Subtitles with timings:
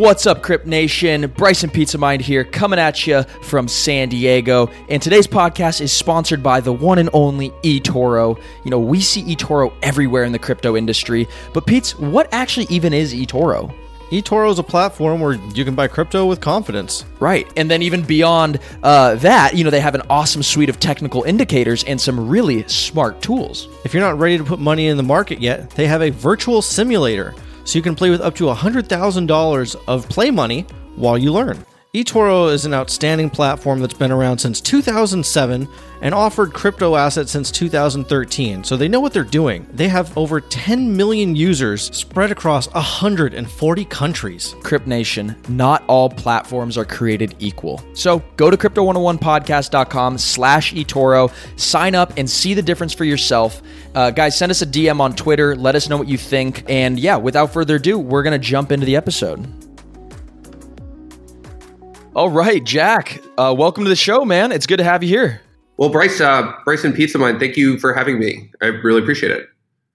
[0.00, 1.30] What's up, Crypt Nation?
[1.36, 4.70] Bryson Pizza Mind here, coming at you from San Diego.
[4.88, 8.42] And today's podcast is sponsored by the one and only eToro.
[8.64, 12.94] You know, we see eToro everywhere in the crypto industry, but Pete's, what actually even
[12.94, 13.74] is eToro?
[14.08, 17.04] eToro is a platform where you can buy crypto with confidence.
[17.18, 17.46] Right.
[17.58, 21.24] And then even beyond uh, that, you know, they have an awesome suite of technical
[21.24, 23.68] indicators and some really smart tools.
[23.84, 26.62] If you're not ready to put money in the market yet, they have a virtual
[26.62, 30.62] simulator so you can play with up to $100,000 of play money
[30.96, 35.68] while you learn eToro is an outstanding platform that's been around since 2007
[36.02, 39.66] and offered crypto assets since 2013, so they know what they're doing.
[39.72, 44.54] They have over 10 million users spread across 140 countries.
[44.62, 47.82] Crypt Nation, not all platforms are created equal.
[47.94, 53.62] So go to crypto101podcast.com slash eToro, sign up and see the difference for yourself.
[53.96, 55.56] Uh, guys, send us a DM on Twitter.
[55.56, 56.64] Let us know what you think.
[56.70, 59.59] And yeah, without further ado, we're going to jump into the episode.
[62.12, 64.50] All right, Jack, uh, welcome to the show, man.
[64.50, 65.40] It's good to have you here.
[65.76, 68.50] Well, Bryce, uh, Bryce and Pizza Mind, thank you for having me.
[68.60, 69.46] I really appreciate it.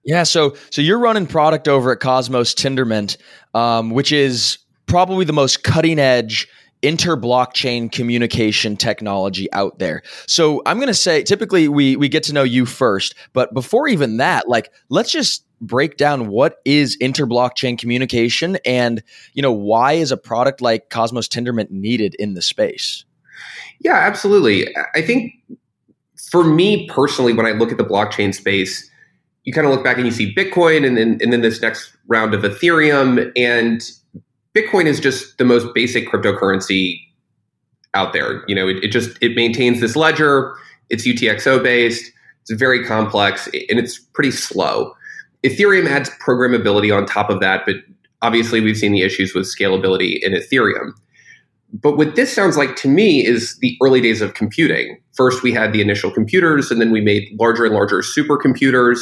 [0.02, 3.18] Yeah, so so you're running product over at Cosmos Tendermint,
[3.52, 4.56] um, which is
[4.86, 6.48] probably the most cutting edge
[6.82, 10.02] inter-blockchain communication technology out there.
[10.26, 13.88] So I'm going to say typically we we get to know you first, but before
[13.88, 19.92] even that, like let's just break down what is inter-blockchain communication and you know why
[19.92, 23.04] is a product like Cosmos Tendermint needed in the space?
[23.80, 24.68] Yeah, absolutely.
[24.94, 25.32] I think
[26.30, 28.90] for me personally, when I look at the blockchain space,
[29.44, 31.96] you kind of look back and you see Bitcoin and then and then this next
[32.08, 33.82] round of Ethereum and
[34.54, 37.00] Bitcoin is just the most basic cryptocurrency
[37.94, 38.42] out there.
[38.48, 40.54] You know, it, it just it maintains this ledger.
[40.90, 42.12] It's UTXO based.
[42.42, 44.94] It's very complex and it's pretty slow.
[45.46, 47.76] Ethereum adds programmability on top of that, but
[48.20, 50.92] obviously we've seen the issues with scalability in Ethereum.
[51.72, 54.98] But what this sounds like to me is the early days of computing.
[55.14, 58.98] First, we had the initial computers, and then we made larger and larger supercomputers.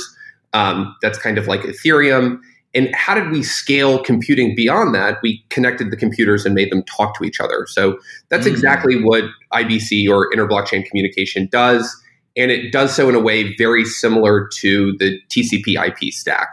[0.53, 2.41] Um, that's kind of like Ethereum.
[2.75, 5.19] And how did we scale computing beyond that?
[5.22, 7.66] We connected the computers and made them talk to each other.
[7.69, 8.50] So that's mm.
[8.50, 11.94] exactly what IBC or interblockchain communication does
[12.37, 16.49] and it does so in a way very similar to the TCP IP stack.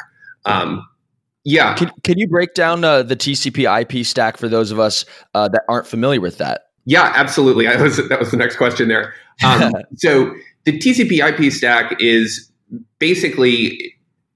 [0.45, 0.87] Um,
[1.43, 1.75] yeah.
[1.75, 5.47] Can, can you break down uh, the TCP IP stack for those of us uh,
[5.49, 6.65] that aren't familiar with that?
[6.85, 7.67] Yeah, absolutely.
[7.69, 9.13] I was, that was the next question there.
[9.43, 10.33] Um, so
[10.65, 12.51] the TCP IP stack is
[12.99, 13.95] basically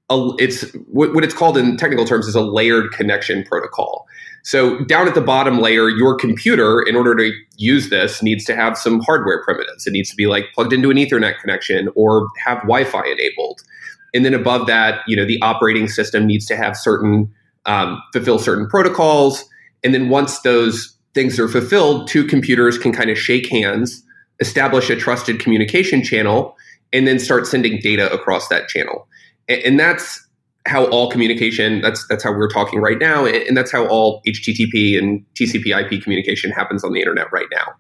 [0.09, 4.07] a, it's what, what it's called in technical terms is a layered connection protocol.
[4.45, 8.55] So down at the bottom layer, your computer, in order to use this, needs to
[8.55, 9.87] have some hardware primitives.
[9.87, 13.61] It needs to be like plugged into an Ethernet connection or have Wi-Fi enabled.
[14.13, 17.33] And then above that, you know, the operating system needs to have certain
[17.65, 19.43] um, fulfill certain protocols.
[19.83, 24.03] And then once those things are fulfilled, two computers can kind of shake hands,
[24.39, 26.55] establish a trusted communication channel,
[26.93, 29.07] and then start sending data across that channel.
[29.49, 30.24] And, and that's
[30.65, 34.97] how all communication that's that's how we're talking right now and that's how all http
[34.97, 37.73] and tcp ip communication happens on the internet right now.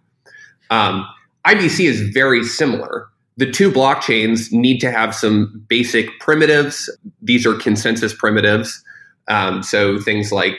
[0.69, 1.07] Um,
[1.47, 3.07] ibc is very similar.
[3.37, 6.89] The two blockchains need to have some basic primitives.
[7.21, 8.81] These are consensus primitives.
[9.27, 10.55] Um, so things like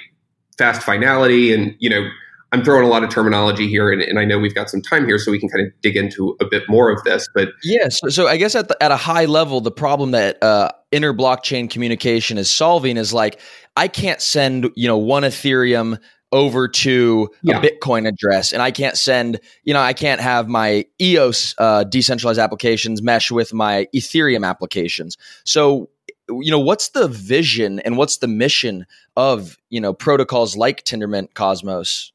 [0.58, 2.08] fast finality and you know
[2.52, 5.06] I'm throwing a lot of terminology here, and, and, I know we've got some time
[5.06, 7.28] here, so we can kind of dig into a bit more of this.
[7.34, 10.40] But yes, so, so I guess at the, at a high level, the problem that
[10.42, 13.40] uh, inter blockchain communication is solving is like
[13.76, 15.98] I can't send you know one Ethereum
[16.32, 17.58] over to yeah.
[17.58, 21.82] a Bitcoin address, and I can't send you know I can't have my EOS uh,
[21.82, 25.16] decentralized applications mesh with my Ethereum applications.
[25.44, 25.90] So
[26.28, 28.86] you know what's the vision and what's the mission
[29.16, 32.12] of you know protocols like Tendermint Cosmos?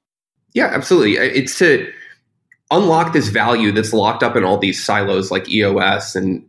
[0.54, 1.16] Yeah, absolutely.
[1.16, 1.92] It's to
[2.72, 6.46] unlock this value that's locked up in all these silos like EOS and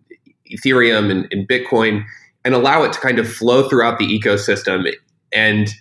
[0.50, 2.04] Ethereum and, and Bitcoin
[2.44, 4.92] and allow it to kind of flow throughout the ecosystem.
[5.32, 5.72] And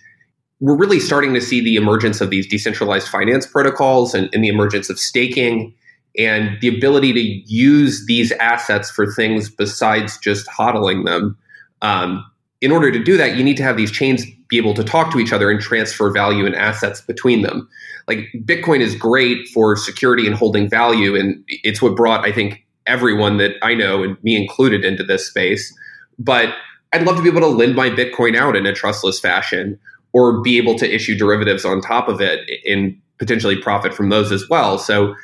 [0.60, 4.48] we're really starting to see the emergence of these decentralized finance protocols and, and the
[4.48, 5.74] emergence of staking
[6.16, 11.36] and the ability to use these assets for things besides just hodling them.
[11.80, 12.24] Um,
[12.62, 15.12] in order to do that, you need to have these chains be able to talk
[15.12, 17.68] to each other and transfer value and assets between them.
[18.06, 22.64] Like Bitcoin is great for security and holding value, and it's what brought, I think,
[22.86, 25.76] everyone that I know, and me included, into this space.
[26.18, 26.54] But
[26.92, 29.78] I'd love to be able to lend my Bitcoin out in a trustless fashion
[30.12, 34.30] or be able to issue derivatives on top of it and potentially profit from those
[34.30, 34.78] as well.
[34.78, 35.14] So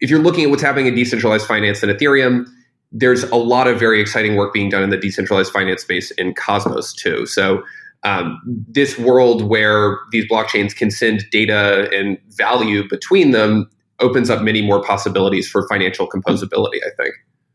[0.00, 2.46] if you're looking at what's happening in decentralized finance and Ethereum,
[2.94, 6.32] there's a lot of very exciting work being done in the decentralized finance space in
[6.32, 7.26] Cosmos too.
[7.26, 7.62] So
[8.04, 13.68] um, this world where these blockchains can send data and value between them
[14.00, 17.14] opens up many more possibilities for financial composability, I think.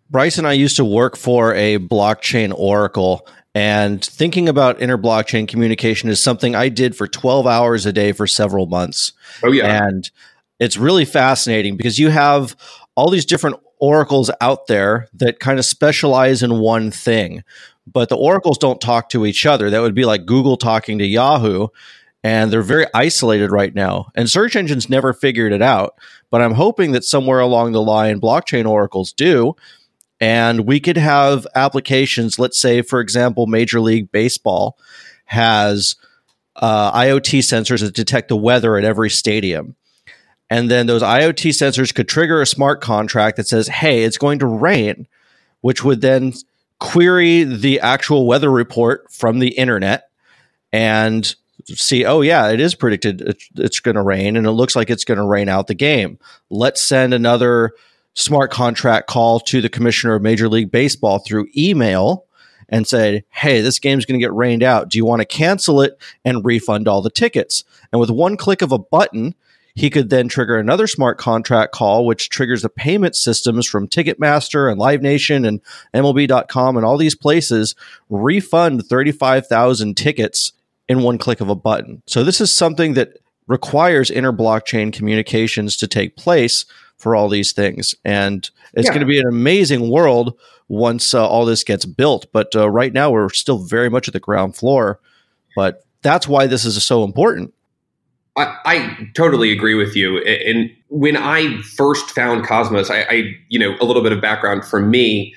[0.09, 5.47] Bryce and I used to work for a blockchain oracle, and thinking about inter blockchain
[5.47, 9.13] communication is something I did for 12 hours a day for several months.
[9.44, 9.86] Oh, yeah.
[9.88, 10.09] And
[10.59, 12.56] it's really fascinating because you have
[12.95, 17.44] all these different oracles out there that kind of specialize in one thing,
[17.88, 19.70] but the oracles don't talk to each other.
[19.70, 21.68] That would be like Google talking to Yahoo,
[22.24, 24.12] and they're very isolated right now.
[24.16, 25.96] And search engines never figured it out,
[26.30, 29.56] but I'm hoping that somewhere along the line, blockchain oracles do.
[30.22, 34.78] And we could have applications, let's say, for example, Major League Baseball
[35.25, 35.96] has
[36.58, 39.75] uh, IoT sensors that detect the weather at every stadium.
[40.50, 44.40] And then those IoT sensors could trigger a smart contract that says, hey, it's going
[44.40, 45.07] to rain,
[45.62, 46.34] which would then
[46.80, 50.10] query the actual weather report from the internet
[50.72, 51.36] and
[51.66, 53.22] see, oh, yeah, it is predicted
[53.57, 56.18] it's, going to rain and it looks like it's going to rain out the game.
[56.50, 57.74] Let's send another
[58.16, 62.25] smart contract call to the commissioner of Major League Baseball through email
[62.69, 64.90] and say, hey, this game's going to get rained out.
[64.90, 67.63] Do you want to cancel it and refund all the tickets?
[67.92, 69.36] And with one click of a button,
[69.75, 74.69] he could then trigger another smart contract call, which triggers the payment systems from Ticketmaster
[74.69, 75.62] and Live Nation and
[75.94, 77.75] MLB.com and all these places
[78.10, 80.54] refund 35,000 tickets
[80.88, 82.01] in one click of a button.
[82.07, 86.65] So this is something that requires inter blockchain communications to take place
[86.98, 87.95] for all these things.
[88.04, 88.92] And it's yeah.
[88.92, 90.38] going to be an amazing world
[90.68, 92.27] once uh, all this gets built.
[92.31, 95.00] But uh, right now, we're still very much at the ground floor.
[95.56, 97.54] But that's why this is so important.
[98.39, 100.19] I, I, totally agree with you.
[100.19, 104.65] And when I first found Cosmos, I, I, you know, a little bit of background
[104.65, 105.36] for me.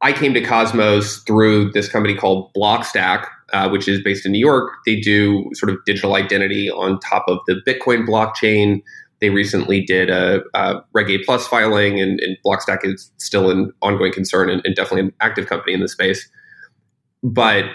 [0.00, 4.40] I came to Cosmos through this company called Blockstack, uh, which is based in New
[4.40, 4.72] York.
[4.84, 8.82] They do sort of digital identity on top of the Bitcoin blockchain.
[9.20, 13.72] They recently did a, a Reg A Plus filing, and, and, Blockstack is still an
[13.80, 16.28] ongoing concern and, and definitely an active company in the space.
[17.22, 17.66] But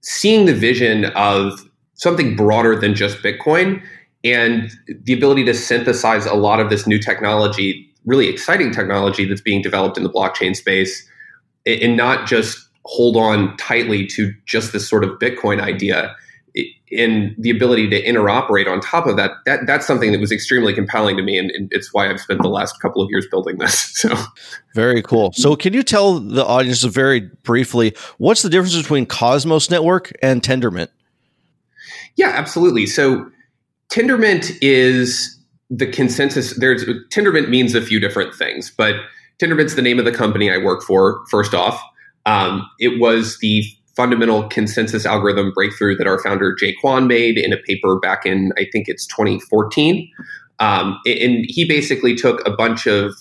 [0.00, 3.82] seeing the vision of something broader than just Bitcoin
[4.32, 4.70] and
[5.04, 9.62] the ability to synthesize a lot of this new technology, really exciting technology that's being
[9.62, 11.08] developed in the blockchain space,
[11.66, 16.14] and not just hold on tightly to just this sort of Bitcoin idea.
[16.88, 20.72] In the ability to interoperate on top of that, that that's something that was extremely
[20.72, 23.58] compelling to me, and, and it's why I've spent the last couple of years building
[23.58, 23.92] this.
[23.96, 24.14] So,
[24.74, 25.32] very cool.
[25.32, 30.42] So, can you tell the audience very briefly what's the difference between Cosmos Network and
[30.42, 30.88] Tendermint?
[32.14, 32.86] Yeah, absolutely.
[32.86, 33.30] So,
[33.90, 35.38] Tendermint is
[35.70, 36.58] the consensus.
[36.58, 38.94] There's Tendermint means a few different things, but
[39.40, 41.24] Tendermint's the name of the company I work for.
[41.30, 41.80] First off,
[42.24, 43.64] um, it was the
[43.96, 48.52] fundamental consensus algorithm breakthrough that our founder Jae Kwon made in a paper back in
[48.58, 50.10] I think it's 2014,
[50.58, 53.14] um, and he basically took a bunch of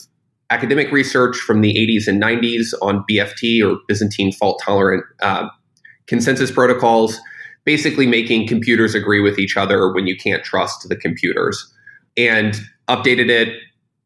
[0.50, 5.48] academic research from the 80s and 90s on BFT or Byzantine fault tolerant uh,
[6.08, 7.20] consensus protocols
[7.66, 11.74] basically making computers agree with each other when you can't trust the computers.
[12.18, 12.56] And
[12.88, 13.50] updated it.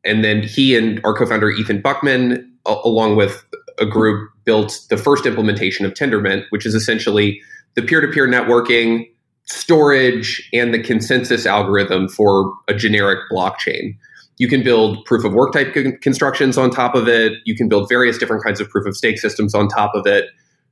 [0.03, 3.43] And then he and our co-founder ethan buchman along with
[3.77, 7.41] a group built the first implementation of tendermint which is essentially
[7.75, 9.07] the peer-to-peer networking
[9.45, 13.95] storage and the consensus algorithm for a generic blockchain.
[14.37, 17.33] You can build proof of work type constructions on top of it.
[17.45, 20.25] You can build various different kinds of proof of stake systems on top of it.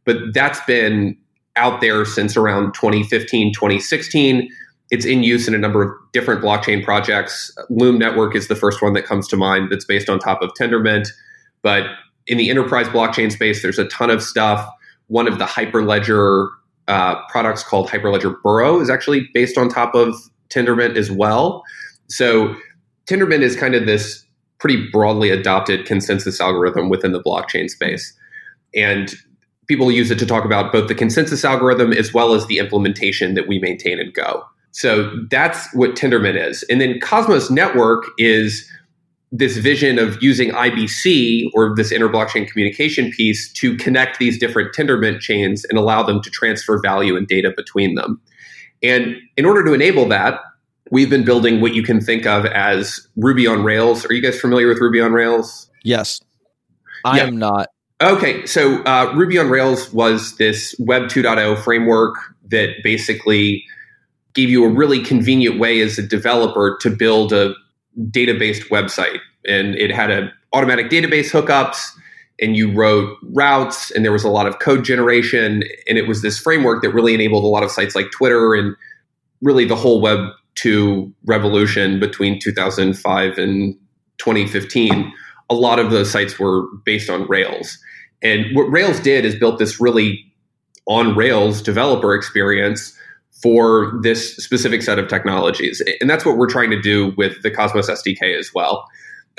[0.05, 1.17] But that's been
[1.57, 4.49] out there since around 2015, 2016.
[4.89, 7.51] It's in use in a number of different blockchain projects.
[7.69, 10.51] Loom Network is the first one that comes to mind that's based on top of
[10.59, 11.09] Tendermint.
[11.61, 11.87] But
[12.27, 14.69] in the enterprise blockchain space, there's a ton of stuff.
[15.07, 16.49] One of the Hyperledger
[16.87, 20.15] uh, products called Hyperledger Burrow is actually based on top of
[20.49, 21.63] Tendermint as well.
[22.07, 22.55] So
[23.07, 24.25] Tendermint is kind of this
[24.59, 28.13] pretty broadly adopted consensus algorithm within the blockchain space.
[28.73, 29.13] And
[29.67, 33.33] people use it to talk about both the consensus algorithm as well as the implementation
[33.33, 34.43] that we maintain in Go.
[34.71, 36.63] So that's what Tendermint is.
[36.63, 38.69] And then Cosmos Network is
[39.31, 44.73] this vision of using IBC or this inter blockchain communication piece to connect these different
[44.73, 48.21] Tendermint chains and allow them to transfer value and data between them.
[48.81, 50.39] And in order to enable that,
[50.91, 54.05] we've been building what you can think of as Ruby on Rails.
[54.05, 55.69] Are you guys familiar with Ruby on Rails?
[55.83, 56.21] Yes.
[57.03, 57.23] I yeah.
[57.23, 57.67] am not.
[58.01, 62.13] Okay, so uh, Ruby on Rails was this Web 2.0 framework
[62.49, 63.65] that basically
[64.33, 67.55] gave you a really convenient way as a developer to build a
[68.11, 71.91] database website, and it had a automatic database hookups.
[72.39, 76.21] and you wrote routes and there was a lot of code generation and it was
[76.21, 78.75] this framework that really enabled a lot of sites like Twitter and
[79.41, 80.19] really the whole web
[80.53, 83.75] 2 revolution between 2005 and
[84.19, 85.11] 2015
[85.49, 87.77] a lot of those sites were based on rails
[88.21, 90.23] and what rails did is built this really
[90.87, 92.97] on rails developer experience
[93.41, 97.51] for this specific set of technologies and that's what we're trying to do with the
[97.51, 98.85] cosmos sdk as well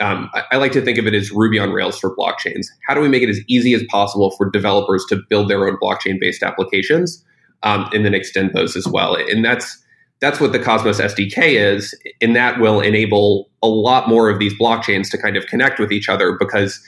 [0.00, 2.67] um, I, I, like to think of it as Ruby on Rails for blockchains.
[2.87, 5.77] How do we make it as easy as possible for developers to build their own
[5.83, 7.25] blockchain based applications
[7.65, 9.17] um, and then extend those as well?
[9.17, 9.83] And that's
[10.20, 14.52] that's what the Cosmos SDK is, and that will enable a lot more of these
[14.58, 16.80] blockchains to kind of connect with each other because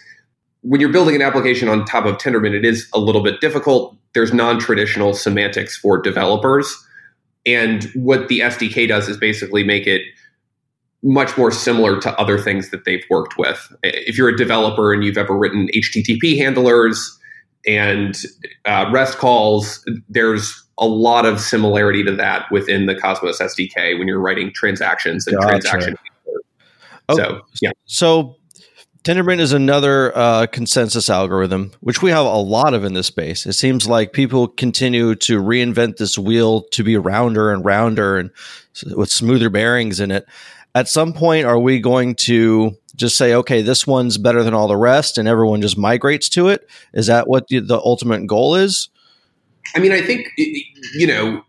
[0.63, 3.97] when you're building an application on top of Tendermint, it is a little bit difficult.
[4.15, 6.77] There's non-traditional semantics for developers.
[7.47, 10.03] And what the SDK does is basically make it
[11.03, 13.73] much more similar to other things that they've worked with.
[13.83, 17.19] If you're a developer and you've ever written HTTP handlers
[17.67, 18.15] and
[18.67, 24.09] uh, REST calls, there's a lot of similarity to that within the Cosmos SDK when
[24.09, 25.61] you're writing transactions and gotcha.
[25.61, 25.97] transaction.
[27.09, 27.71] Oh, so yeah.
[27.85, 28.37] So
[29.05, 33.47] Tendermint is another uh, consensus algorithm, which we have a lot of in this space.
[33.47, 38.31] It seems like people continue to reinvent this wheel to be rounder and rounder and
[38.95, 40.27] with smoother bearings in it
[40.75, 44.69] at some point are we going to just say okay this one's better than all
[44.69, 48.55] the rest and everyone just migrates to it is that what the, the ultimate goal
[48.55, 48.89] is
[49.75, 51.43] i mean i think you know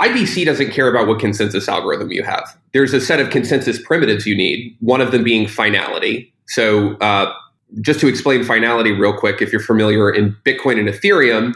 [0.00, 4.26] ibc doesn't care about what consensus algorithm you have there's a set of consensus primitives
[4.26, 7.32] you need one of them being finality so uh,
[7.80, 11.54] just to explain finality real quick if you're familiar in bitcoin and ethereum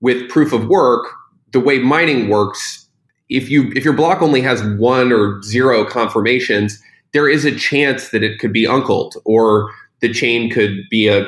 [0.00, 1.06] with proof of work
[1.52, 2.88] the way mining works
[3.28, 8.10] if you if your block only has one or zero confirmations, there is a chance
[8.10, 11.26] that it could be uncled or the chain could be a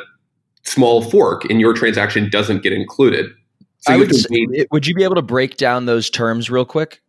[0.63, 3.27] small fork and your transaction doesn't get included.
[3.81, 7.03] So would, say, would you be able to break down those terms real quick?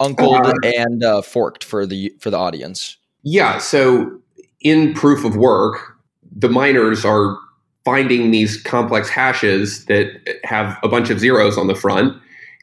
[0.00, 2.96] Uncled uh, and uh, forked for the for the audience.
[3.22, 3.58] Yeah.
[3.58, 4.20] So
[4.60, 5.96] in proof of work,
[6.34, 7.38] the miners are
[7.84, 12.16] finding these complex hashes that have a bunch of zeros on the front,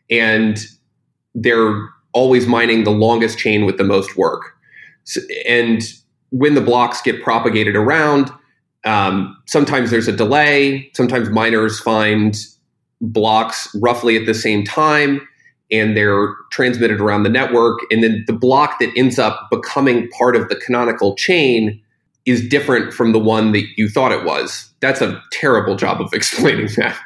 [0.09, 0.65] and
[1.33, 4.53] they're always mining the longest chain with the most work.
[5.03, 5.81] So, and
[6.31, 8.31] when the blocks get propagated around,
[8.83, 10.89] um, sometimes there's a delay.
[10.93, 12.35] Sometimes miners find
[13.01, 15.27] blocks roughly at the same time
[15.72, 17.80] and they're transmitted around the network.
[17.92, 21.82] And then the block that ends up becoming part of the canonical chain
[22.25, 24.74] is different from the one that you thought it was.
[24.80, 26.98] That's a terrible job of explaining that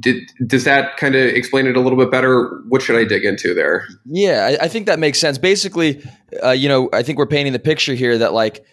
[0.00, 2.62] did, does that kind of explain it a little bit better?
[2.68, 3.86] What should I dig into there?
[4.04, 5.38] Yeah, I, I think that makes sense.
[5.38, 6.04] Basically,
[6.42, 8.64] uh, you know, I think we're painting the picture here that like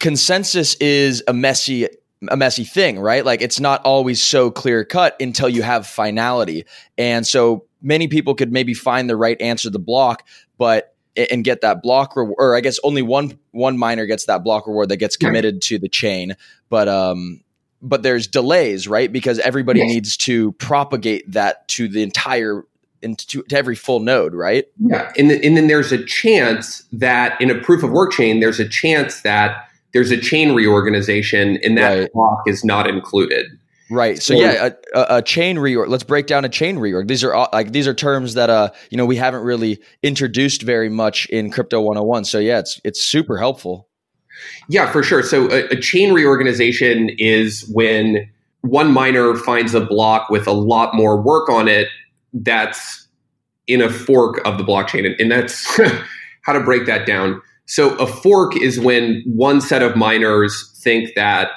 [0.00, 1.88] consensus is a messy
[2.30, 3.24] a messy thing, right?
[3.24, 6.64] Like it's not always so clear cut until you have finality.
[6.96, 11.42] And so many people could maybe find the right answer to the block, but and
[11.44, 14.88] get that block reward or I guess only one one miner gets that block reward
[14.90, 16.36] that gets committed to the chain.
[16.68, 17.40] But um
[17.80, 19.12] but there's delays, right?
[19.12, 19.88] Because everybody yes.
[19.88, 22.64] needs to propagate that to the entire
[23.02, 24.66] into to every full node, right?
[24.78, 28.40] Yeah, and, the, and then there's a chance that in a proof of work chain,
[28.40, 32.12] there's a chance that there's a chain reorganization, and that right.
[32.12, 33.46] block is not included.
[33.90, 34.18] Right.
[34.18, 35.88] So, so yeah, a, a, chain reorg.
[35.88, 37.08] Let's break down a chain reorg.
[37.08, 40.60] These are all, like these are terms that uh you know we haven't really introduced
[40.60, 42.26] very much in Crypto 101.
[42.26, 43.88] So yeah, it's it's super helpful.
[44.68, 45.22] Yeah, for sure.
[45.22, 48.30] So a, a chain reorganization is when
[48.60, 51.88] one miner finds a block with a lot more work on it
[52.32, 53.06] that's
[53.66, 55.06] in a fork of the blockchain.
[55.06, 55.80] And, and that's
[56.42, 57.40] how to break that down.
[57.68, 61.50] So a fork is when one set of miners think that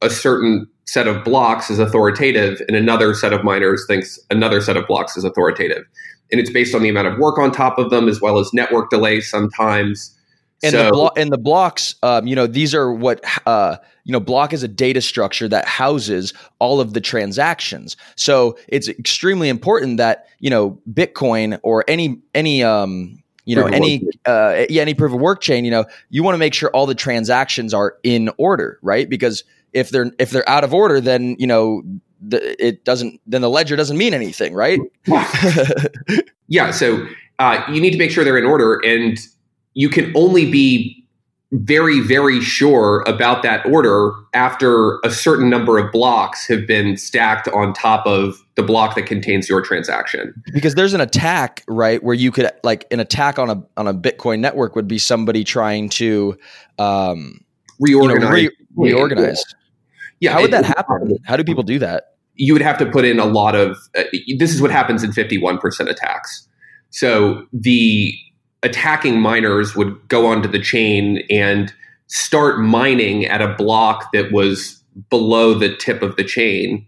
[0.00, 4.76] a certain set of blocks is authoritative and another set of miners thinks another set
[4.76, 5.84] of blocks is authoritative.
[6.32, 8.50] And it's based on the amount of work on top of them as well as
[8.52, 10.18] network delay sometimes
[10.62, 14.12] and so, the blo- and the blocks, um, you know, these are what uh, you
[14.12, 14.20] know.
[14.20, 17.96] Block is a data structure that houses all of the transactions.
[18.14, 24.06] So it's extremely important that you know Bitcoin or any any um, you know any
[24.26, 25.64] uh, yeah any proof of work chain.
[25.64, 29.08] You know, you want to make sure all the transactions are in order, right?
[29.08, 31.82] Because if they're if they're out of order, then you know
[32.20, 34.80] the, it doesn't then the ledger doesn't mean anything, right?
[36.48, 36.70] yeah.
[36.70, 37.06] So
[37.38, 39.18] uh, you need to make sure they're in order and
[39.74, 41.01] you can only be
[41.52, 47.46] very, very sure about that order after a certain number of blocks have been stacked
[47.48, 50.32] on top of the block that contains your transaction.
[50.54, 53.92] Because there's an attack, right, where you could like an attack on a on a
[53.92, 56.36] Bitcoin network would be somebody trying to
[56.78, 57.38] um,
[57.78, 58.22] reorganize.
[58.22, 59.44] You know, re- reorganize.
[60.20, 60.32] Yeah.
[60.32, 61.18] How would that happen?
[61.26, 62.14] How do people do that?
[62.36, 63.76] You would have to put in a lot of.
[63.94, 64.04] Uh,
[64.38, 66.48] this is what happens in fifty-one percent attacks.
[66.88, 68.14] So the
[68.62, 71.72] attacking miners would go onto the chain and
[72.06, 76.86] start mining at a block that was below the tip of the chain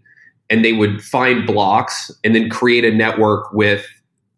[0.49, 3.85] and they would find blocks and then create a network with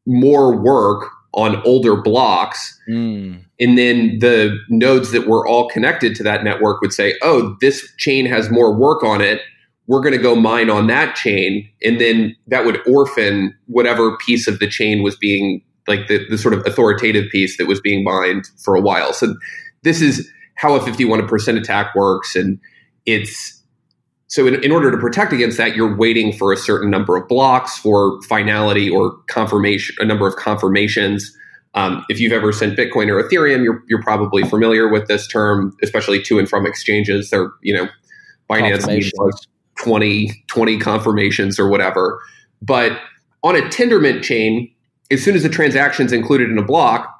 [0.06, 2.80] more work on older blocks.
[2.90, 3.44] Mm.
[3.60, 7.94] And then the nodes that were all connected to that network would say, oh, this
[7.98, 9.42] chain has more work on it.
[9.88, 11.70] We're going to go mine on that chain.
[11.84, 16.38] And then that would orphan whatever piece of the chain was being, like the, the
[16.38, 19.14] sort of authoritative piece that was being mined for a while.
[19.14, 19.36] So
[19.84, 22.36] this is how a 51% attack works.
[22.36, 22.60] And
[23.06, 23.58] it's
[24.28, 27.28] so, in, in order to protect against that, you're waiting for a certain number of
[27.30, 31.34] blocks for finality or confirmation, a number of confirmations.
[31.74, 35.76] Um, if you've ever sent Bitcoin or Ethereum, you're, you're probably familiar with this term,
[35.82, 37.30] especially to and from exchanges.
[37.30, 37.88] They're, you know,
[38.50, 39.12] Binance needs
[39.80, 42.20] 20, 20 confirmations or whatever.
[42.62, 43.00] But
[43.44, 44.74] on a Tendermint chain,
[45.12, 47.14] as soon as the transaction's included in a block,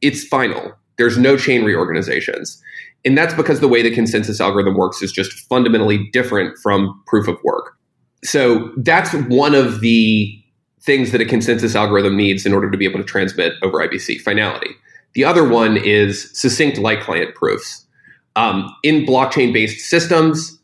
[0.00, 0.72] it's final.
[0.96, 2.60] There's no chain reorganizations.
[3.04, 7.28] And that's because the way the consensus algorithm works is just fundamentally different from proof
[7.28, 7.76] of work.
[8.24, 10.38] So that's one of the
[10.80, 14.20] things that a consensus algorithm needs in order to be able to transmit over IBC
[14.20, 14.70] finality.
[15.14, 17.86] The other one is succinct like client proofs.
[18.34, 20.58] Um, in blockchain based systems,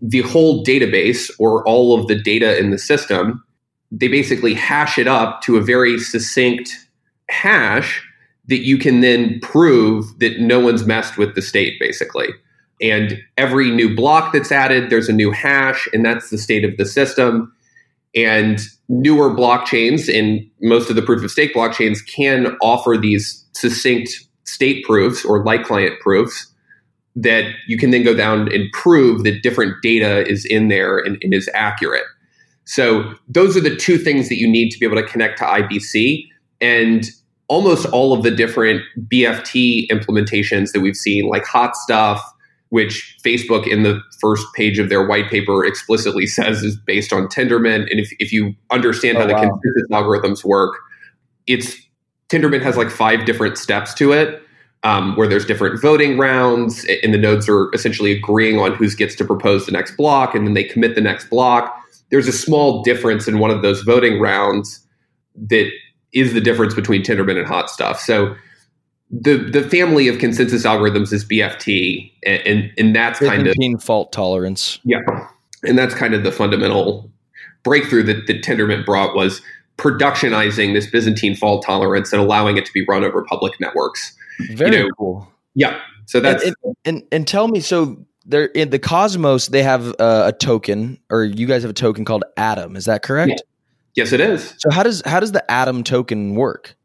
[0.00, 3.44] the whole database or all of the data in the system,
[3.92, 6.88] they basically hash it up to a very succinct
[7.28, 8.02] hash
[8.46, 12.28] that you can then prove that no one's messed with the state, basically.
[12.80, 16.76] And every new block that's added, there's a new hash, and that's the state of
[16.78, 17.54] the system.
[18.14, 24.10] And newer blockchains, and most of the proof of stake blockchains, can offer these succinct
[24.44, 26.52] state proofs or like client proofs
[27.14, 31.18] that you can then go down and prove that different data is in there and,
[31.22, 32.04] and is accurate.
[32.64, 35.44] So, those are the two things that you need to be able to connect to
[35.44, 36.26] IBC.
[36.60, 37.04] And
[37.48, 42.22] almost all of the different BFT implementations that we've seen, like Hot Stuff,
[42.70, 47.26] which Facebook in the first page of their white paper explicitly says is based on
[47.26, 47.90] Tendermint.
[47.90, 50.78] And if, if you understand oh, how the consensus algorithms work,
[51.46, 51.76] it's
[52.30, 54.42] Tendermint has like five different steps to it.
[54.84, 59.14] Um, where there's different voting rounds, and the nodes are essentially agreeing on who gets
[59.14, 61.72] to propose the next block, and then they commit the next block.
[62.12, 64.86] There's a small difference in one of those voting rounds
[65.48, 65.68] that
[66.12, 67.98] is the difference between Tendermint and Hot Stuff.
[67.98, 68.36] So
[69.10, 74.12] the the family of consensus algorithms is BFT, and and, and that's kind of fault
[74.12, 74.78] tolerance.
[74.84, 75.00] Yeah,
[75.64, 77.10] and that's kind of the fundamental
[77.62, 79.42] breakthrough that, that Tendermint brought was
[79.76, 84.16] productionizing this Byzantine fault tolerance and allowing it to be run over public networks.
[84.52, 85.32] Very you know, cool.
[85.54, 85.80] Yeah.
[86.06, 89.88] So that's and, and, and, and tell me so there in the Cosmos they have
[89.98, 92.76] uh, a token or you guys have a token called Atom.
[92.76, 93.30] Is that correct?
[93.30, 93.36] Yeah.
[93.94, 94.54] Yes, it is.
[94.58, 96.76] So how does how does the Atom token work?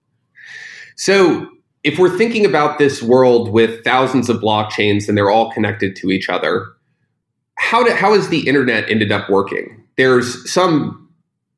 [0.96, 1.48] So
[1.84, 6.12] if we're thinking about this world with thousands of blockchains and they're all connected to
[6.12, 6.68] each other,
[7.56, 9.84] how do, how has the internet ended up working?
[9.96, 11.10] There's some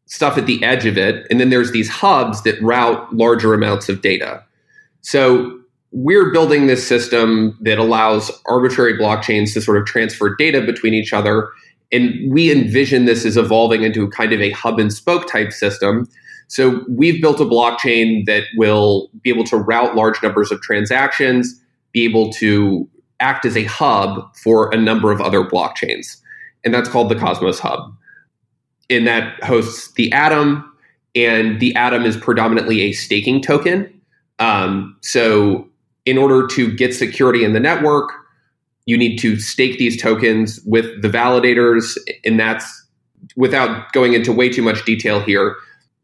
[0.06, 3.90] stuff at the edge of it, and then there's these hubs that route larger amounts
[3.90, 4.44] of data.
[5.02, 5.59] So
[5.92, 11.14] we're building this system that allows arbitrary blockchains to sort of transfer data between each
[11.14, 11.50] other
[11.92, 16.08] and we envision this as evolving into kind of a hub and spoke type system.
[16.48, 21.60] So we've built a blockchain that will be able to route large numbers of transactions,
[21.92, 22.88] be able to
[23.20, 26.18] act as a hub for a number of other blockchains.
[26.64, 27.96] And that's called the Cosmos Hub.
[28.90, 30.66] And that hosts the Atom,
[31.16, 34.02] and the Atom is predominantly a staking token.
[34.40, 35.69] Um, so,
[36.10, 38.12] in order to get security in the network,
[38.86, 42.88] you need to stake these tokens with the validators, and that's
[43.36, 45.56] without going into way too much detail here.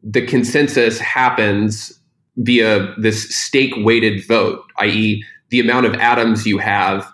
[0.02, 1.98] The consensus happens
[2.36, 7.10] via this stake weighted vote, i.e., the amount of atoms you have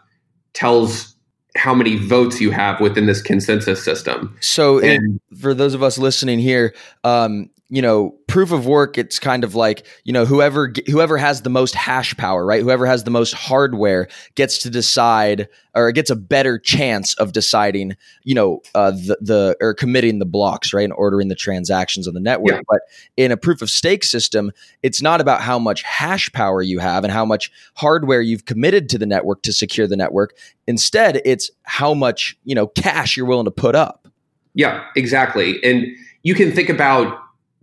[0.52, 1.14] tells
[1.56, 4.36] how many votes you have within this consensus system.
[4.40, 6.74] So, and, for those of us listening here,
[7.04, 11.40] um, you know, proof of work, it's kind of like, you know, whoever whoever has
[11.40, 12.60] the most hash power, right?
[12.60, 17.96] Whoever has the most hardware gets to decide or gets a better chance of deciding,
[18.24, 22.12] you know, uh, the the or committing the blocks, right, and ordering the transactions on
[22.12, 22.56] the network.
[22.56, 22.60] Yeah.
[22.68, 22.80] But
[23.16, 27.04] in a proof of stake system, it's not about how much hash power you have
[27.04, 30.36] and how much hardware you've committed to the network to secure the network.
[30.66, 34.08] Instead, it's how much, you know, cash you're willing to put up.
[34.52, 35.58] Yeah, exactly.
[35.64, 35.86] And
[36.22, 37.18] you can think about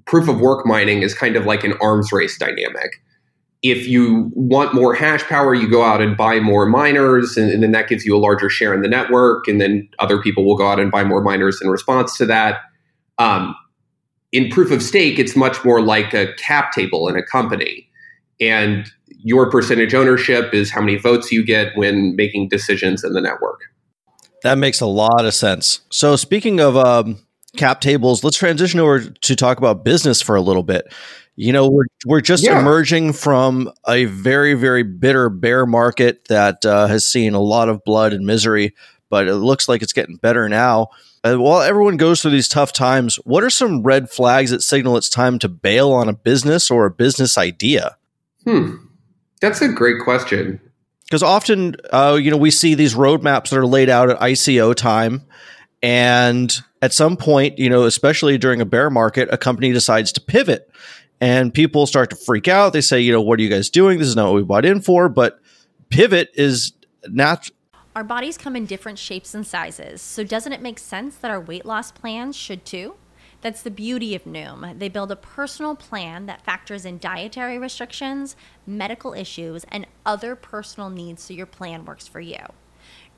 [0.10, 3.00] proof of work mining is kind of like an arms race dynamic.
[3.62, 7.62] if you want more hash power, you go out and buy more miners, and, and,
[7.62, 9.50] then that gives you a larger share in the network.
[9.50, 12.62] And then other people will go out and buy more miners in response to that.
[13.18, 13.54] Um,
[14.32, 17.90] in proof of stake, it's much more like a cap table in a company.
[18.40, 23.22] And your percentage ownership is how many votes you get when making decisions in the
[23.22, 23.60] network.
[24.44, 25.82] That makes a lot of sense.
[25.92, 27.20] So, speaking of um,
[27.58, 30.92] cap tables, let's transition over to talk about business for a little bit.
[31.36, 32.60] You know, we're we're just yeah.
[32.60, 37.84] emerging from a very very bitter bear market that uh, has seen a lot of
[37.86, 38.76] blood and misery,
[39.10, 40.90] but it looks like it's getting better now.
[41.24, 44.96] Uh, while everyone goes through these tough times, what are some red flags that signal
[44.96, 47.98] it's time to bail on a business or a business idea?
[48.46, 48.76] Hmm,
[49.42, 50.62] that's a great question.
[51.06, 54.76] Because often, uh, you know, we see these roadmaps that are laid out at ICO
[54.76, 55.24] time,
[55.82, 60.22] and at some point, you know, especially during a bear market, a company decides to
[60.22, 60.70] pivot
[61.22, 62.74] and people start to freak out.
[62.74, 64.00] They say, you know, what are you guys doing?
[64.00, 65.10] This is not what we bought in for.
[65.10, 65.40] But
[65.90, 66.74] pivot is
[67.08, 67.50] not.
[67.96, 70.02] Our bodies come in different shapes and sizes.
[70.02, 72.96] So doesn't it make sense that our weight loss plans should too?
[73.42, 74.80] That's the beauty of Noom.
[74.80, 78.36] They build a personal plan that factors in dietary restrictions,
[78.68, 82.40] medical issues, and other personal needs so your plan works for you.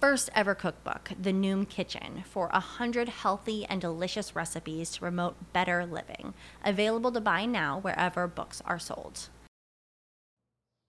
[0.00, 5.52] first ever cookbook, The Noom Kitchen, for a hundred healthy and delicious recipes to promote
[5.52, 6.34] better living.
[6.64, 9.28] Available to buy now wherever books are sold.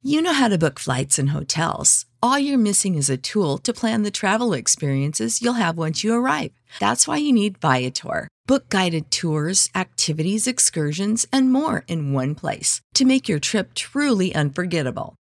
[0.01, 2.07] You know how to book flights and hotels.
[2.23, 6.15] All you're missing is a tool to plan the travel experiences you'll have once you
[6.15, 6.53] arrive.
[6.79, 8.27] That's why you need Viator.
[8.47, 14.33] Book guided tours, activities, excursions, and more in one place to make your trip truly
[14.33, 15.15] unforgettable.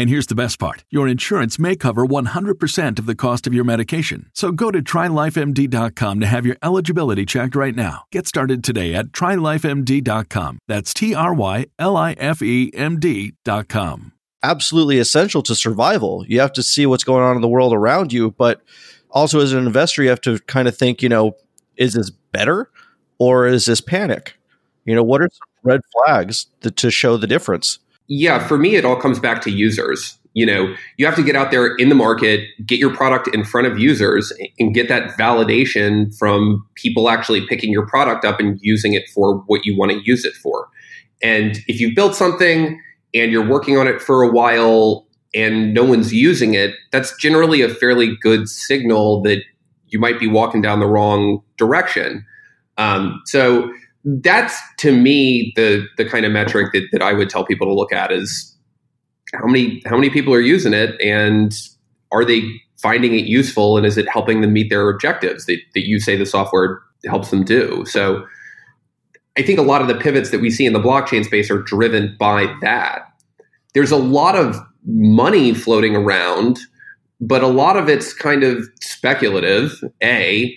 [0.00, 3.64] And here's the best part your insurance may cover 100% of the cost of your
[3.64, 4.30] medication.
[4.32, 8.04] So go to trylifemd.com to have your eligibility checked right now.
[8.10, 10.58] Get started today at trylifemd.com.
[10.66, 14.12] That's T R Y L I F E M D.com.
[14.42, 16.24] Absolutely essential to survival.
[16.26, 18.62] You have to see what's going on in the world around you, but
[19.10, 21.36] also as an investor, you have to kind of think, you know,
[21.76, 22.70] is this better
[23.18, 24.38] or is this panic?
[24.86, 27.80] You know, what are some red flags to, to show the difference?
[28.10, 30.18] Yeah, for me, it all comes back to users.
[30.34, 33.44] You know, you have to get out there in the market, get your product in
[33.44, 38.58] front of users, and get that validation from people actually picking your product up and
[38.62, 40.68] using it for what you want to use it for.
[41.22, 42.80] And if you've built something
[43.14, 47.62] and you're working on it for a while and no one's using it, that's generally
[47.62, 49.42] a fairly good signal that
[49.86, 52.24] you might be walking down the wrong direction.
[52.76, 53.72] Um, so
[54.04, 57.74] that's to me the the kind of metric that, that I would tell people to
[57.74, 58.56] look at is
[59.34, 61.52] how many how many people are using it and
[62.12, 62.42] are they
[62.80, 66.16] finding it useful and is it helping them meet their objectives that, that you say
[66.16, 68.24] the software helps them do so
[69.38, 71.62] I think a lot of the pivots that we see in the blockchain space are
[71.62, 73.02] driven by that.
[73.74, 76.58] There's a lot of money floating around,
[77.20, 80.54] but a lot of it's kind of speculative, A,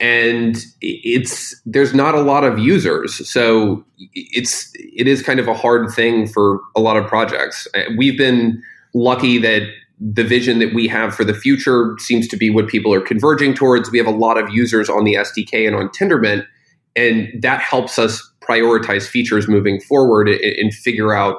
[0.00, 3.28] and it's there's not a lot of users.
[3.28, 3.84] So
[4.14, 7.66] it's it is kind of a hard thing for a lot of projects.
[7.74, 8.62] Uh, we've been
[8.94, 9.62] lucky that
[10.00, 13.54] the vision that we have for the future seems to be what people are converging
[13.54, 13.90] towards.
[13.90, 16.46] We have a lot of users on the SDK and on Tendermint,
[16.94, 21.38] and that helps us prioritize features moving forward and, and figure out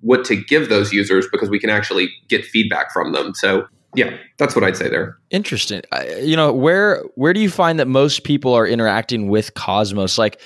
[0.00, 3.34] what to give those users because we can actually get feedback from them.
[3.34, 5.18] So yeah, that's what I'd say there.
[5.30, 5.82] Interesting.
[6.20, 10.18] you know, where where do you find that most people are interacting with Cosmos?
[10.18, 10.40] Like,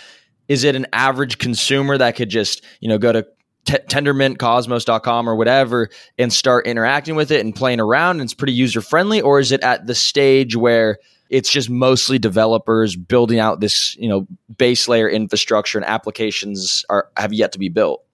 [0.48, 3.26] is it an average consumer that could just you know go to
[3.64, 8.52] t- tendermintcosmos.com or whatever and start interacting with it and playing around and it's pretty
[8.52, 10.98] user friendly or is it at the stage where
[11.30, 14.26] it's just mostly developers building out this you know
[14.56, 18.04] base layer infrastructure and applications are have yet to be built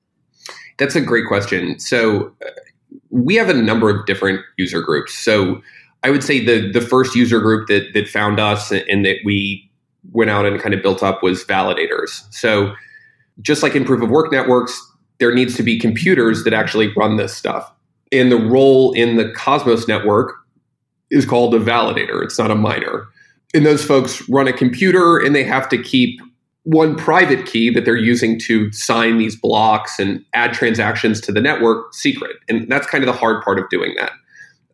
[0.78, 2.32] that's a great question so
[3.10, 5.60] we have a number of different user groups so
[6.02, 9.68] i would say the the first user group that that found us and that we
[10.12, 12.72] went out and kind of built up was validators so
[13.40, 14.80] just like in proof of work networks
[15.20, 17.70] there needs to be computers that actually run this stuff.
[18.10, 20.34] And the role in the Cosmos network
[21.10, 22.24] is called a validator.
[22.24, 23.06] It's not a miner.
[23.54, 26.20] And those folks run a computer and they have to keep
[26.64, 31.40] one private key that they're using to sign these blocks and add transactions to the
[31.40, 32.36] network secret.
[32.48, 34.12] And that's kind of the hard part of doing that.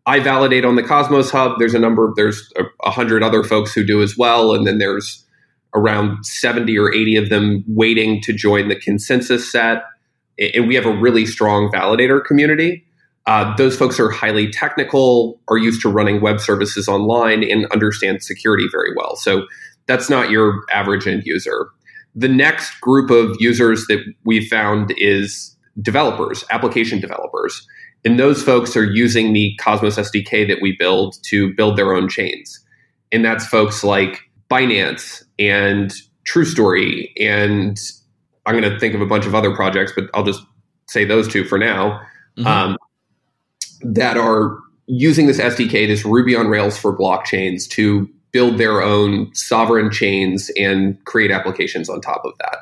[0.06, 1.58] I validate on the Cosmos Hub.
[1.58, 2.52] There's a number, there's
[2.84, 4.52] a, hundred other folks who do as well.
[4.52, 5.24] And then there's
[5.74, 9.82] around 70 or 80 of them waiting to join the consensus set
[10.38, 12.84] and we have a really strong validator community.
[13.26, 18.22] Uh, those folks are highly technical, are used to running web services online, and understand
[18.22, 19.16] security very well.
[19.16, 19.46] So
[19.86, 21.68] that's not your average end user.
[22.16, 27.66] The next group of users that we found is developers, application developers.
[28.04, 32.08] And those folks are using the Cosmos SDK that we build to build their own
[32.08, 32.58] chains.
[33.12, 35.92] And that's folks like Binance and
[36.24, 37.12] True Story.
[37.20, 37.78] and
[38.46, 40.42] I'm going to think of a bunch of other projects, but I'll just
[40.86, 42.00] say those two for now
[42.38, 42.46] mm-hmm.
[42.46, 42.76] um,
[43.82, 49.34] that are using this SDK, this Ruby on Rails for blockchains, to build their own
[49.34, 52.58] sovereign chains and create applications on top of that.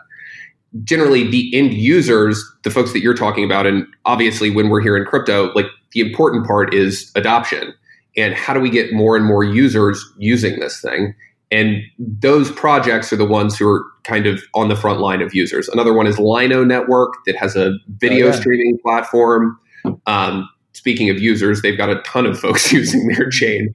[0.83, 4.97] Generally, the end users, the folks that you're talking about, and obviously when we're here
[4.97, 7.73] in crypto, like the important part is adoption
[8.17, 11.15] and how do we get more and more users using this thing
[11.55, 15.35] and those projects are the ones who are kind of on the front line of
[15.35, 15.69] users.
[15.69, 18.35] Another one is Lino Network that has a video oh, yeah.
[18.35, 19.59] streaming platform.
[20.07, 23.73] Um, speaking of users, they've got a ton of folks using their chain.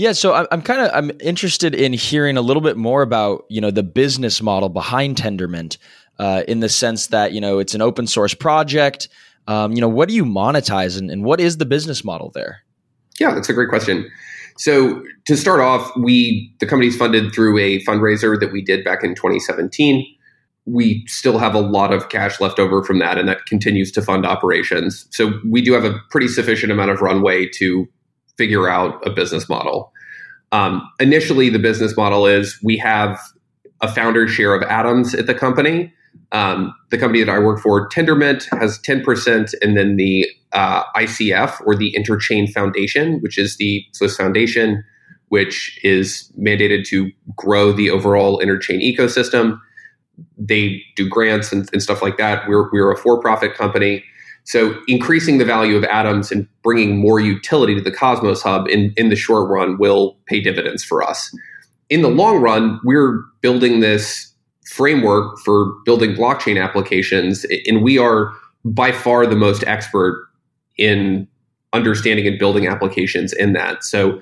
[0.00, 3.44] Yeah, so I'm, I'm kind of I'm interested in hearing a little bit more about
[3.50, 5.76] you know the business model behind Tendermint,
[6.18, 9.10] uh, in the sense that you know it's an open source project.
[9.46, 12.62] Um, you know, what do you monetize, and, and what is the business model there?
[13.18, 14.10] Yeah, that's a great question.
[14.56, 19.04] So to start off, we the company's funded through a fundraiser that we did back
[19.04, 20.02] in 2017.
[20.64, 24.00] We still have a lot of cash left over from that, and that continues to
[24.00, 25.06] fund operations.
[25.10, 27.86] So we do have a pretty sufficient amount of runway to
[28.40, 29.92] figure out a business model.
[30.50, 33.20] Um, initially, the business model is we have
[33.82, 35.92] a founder share of atoms at the company.
[36.32, 41.60] Um, the company that I work for, Tendermint, has 10%, and then the uh, ICF
[41.66, 44.82] or the Interchain Foundation, which is the Swiss Foundation,
[45.28, 49.60] which is mandated to grow the overall interchain ecosystem.
[50.38, 52.48] They do grants and, and stuff like that.
[52.48, 54.02] We're, we're a for profit company.
[54.50, 58.92] So increasing the value of atoms and bringing more utility to the Cosmos Hub in,
[58.96, 61.32] in the short run will pay dividends for us.
[61.88, 64.34] In the long run, we're building this
[64.66, 68.32] framework for building blockchain applications, and we are
[68.64, 70.28] by far the most expert
[70.76, 71.28] in
[71.72, 73.84] understanding and building applications in that.
[73.84, 74.20] So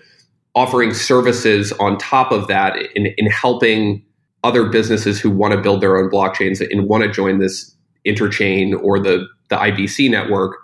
[0.54, 4.04] offering services on top of that in, in helping
[4.44, 7.74] other businesses who want to build their own blockchains and want to join this
[8.06, 10.56] interchain or the the IBC network,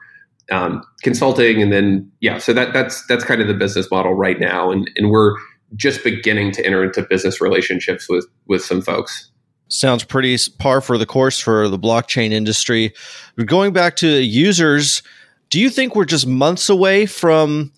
[0.51, 4.39] um, consulting, and then yeah, so that that's that's kind of the business model right
[4.39, 5.35] now, and and we're
[5.77, 9.31] just beginning to enter into business relationships with with some folks.
[9.69, 12.93] Sounds pretty par for the course for the blockchain industry.
[13.45, 15.03] Going back to users,
[15.51, 17.73] do you think we're just months away from,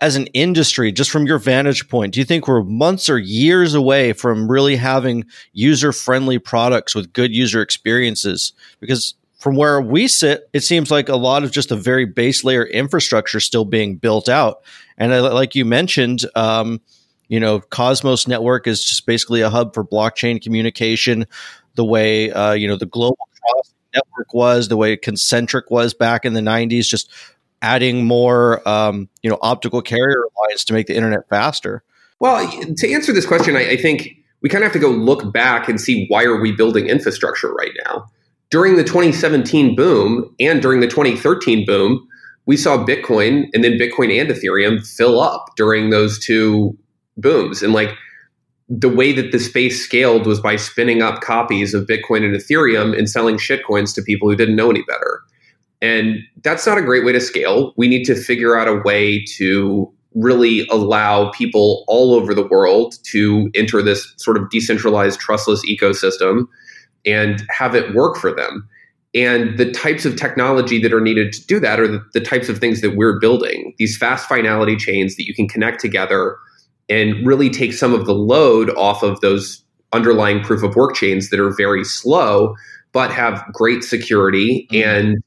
[0.00, 3.74] as an industry, just from your vantage point, do you think we're months or years
[3.74, 8.52] away from really having user friendly products with good user experiences?
[8.80, 12.44] Because from where we sit, it seems like a lot of just a very base
[12.44, 14.62] layer infrastructure still being built out.
[14.96, 16.80] And like you mentioned, um,
[17.28, 21.26] you know, Cosmos Network is just basically a hub for blockchain communication
[21.78, 23.16] the way uh, you know the global
[23.94, 27.10] network was, the way concentric was back in the '90s, just
[27.62, 31.82] adding more um, you know optical carrier lines to make the internet faster.
[32.18, 35.32] Well, to answer this question, I, I think we kind of have to go look
[35.32, 38.10] back and see why are we building infrastructure right now.
[38.50, 42.06] During the 2017 boom and during the 2013 boom,
[42.46, 46.76] we saw Bitcoin and then Bitcoin and Ethereum fill up during those two
[47.18, 47.62] booms.
[47.62, 47.90] And like
[48.70, 52.96] the way that the space scaled was by spinning up copies of Bitcoin and Ethereum
[52.96, 55.20] and selling shitcoins to people who didn't know any better.
[55.80, 57.72] And that's not a great way to scale.
[57.76, 62.96] We need to figure out a way to really allow people all over the world
[63.04, 66.46] to enter this sort of decentralized, trustless ecosystem
[67.04, 68.68] and have it work for them.
[69.14, 72.48] And the types of technology that are needed to do that are the, the, types
[72.48, 76.36] of things that we're building these fast finality chains that you can connect together
[76.88, 81.30] and really take some of the load off of those underlying proof of work chains
[81.30, 82.54] that are very slow,
[82.92, 84.88] but have great security mm-hmm.
[84.88, 85.18] and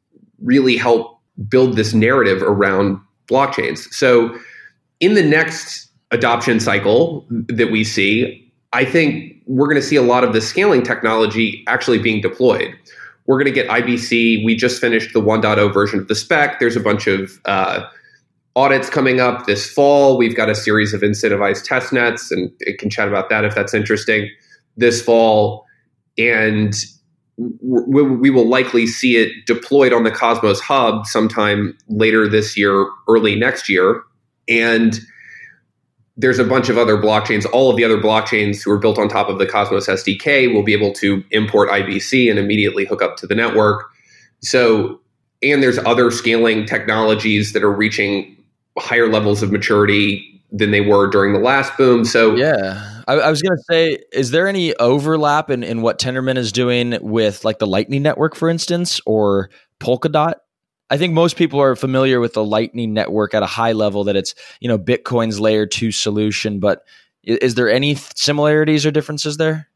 [0.44, 3.92] really help build this narrative around blockchains.
[3.94, 4.38] So,
[5.00, 10.02] in the next adoption cycle that we see, I think we're going to see a
[10.02, 12.76] lot of the scaling technology actually being deployed
[13.26, 14.44] we're going to get IBC.
[14.44, 16.60] We just finished the 1.0 version of the spec.
[16.60, 17.88] There's a bunch of uh,
[18.56, 20.18] audits coming up this fall.
[20.18, 23.56] We've got a series of incentivized test nets, and it can chat about that if
[23.56, 24.30] that's interesting
[24.78, 25.66] this fall.
[26.18, 26.74] And
[27.38, 32.88] we, we will likely see it deployed on the Cosmos Hub sometime later this year,
[33.08, 34.04] early next year.
[34.50, 35.00] And
[36.22, 37.46] there's a bunch of other blockchains.
[37.52, 40.64] All of the other blockchains who are built on top of the Cosmos SDK will
[40.64, 43.90] be able to import IBC and immediately hook up to the network.
[44.42, 45.02] So,
[45.42, 48.38] and there's other scaling technologies that are reaching
[48.78, 52.06] higher levels of maturity than they were during the last boom.
[52.06, 55.98] So, yeah, I, I was going to say, is there any overlap in, in what
[55.98, 60.36] Tendermint is doing with like the Lightning Network, for instance, or Polkadot?
[60.92, 64.18] I think most people are familiar with the Lightning Network at a high level that
[64.18, 66.84] it's, you know, Bitcoin's layer two solution, but
[67.24, 69.70] is there any similarities or differences there?